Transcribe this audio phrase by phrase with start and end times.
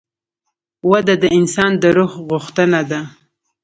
[0.91, 3.01] وده د انسان د روح غوښتنه ده.